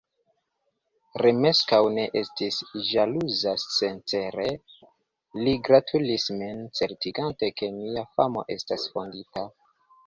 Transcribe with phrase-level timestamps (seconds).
[1.23, 2.57] Romeskaŭ ne estis
[2.87, 4.49] ĵaluza; sincere
[5.45, 9.49] li gratulis min, certigante, ke mia famo estas fondita.